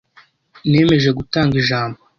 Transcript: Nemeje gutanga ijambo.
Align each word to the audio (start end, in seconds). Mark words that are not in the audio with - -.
Nemeje 0.71 1.09
gutanga 1.17 1.53
ijambo. 1.63 1.99